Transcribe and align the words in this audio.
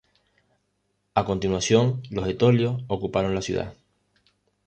A 1.13 1.25
continuación 1.25 2.01
los 2.09 2.27
etolios 2.27 2.81
ocuparon 2.87 3.35
la 3.35 3.43
ciudad. 3.43 3.75